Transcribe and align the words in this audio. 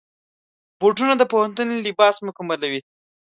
بوټونه 0.79 1.13
د 1.17 1.23
پوهنتون 1.31 1.67
لباس 1.87 2.15
مکملوي. 2.27 2.81